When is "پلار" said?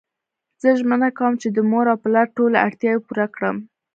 2.03-2.27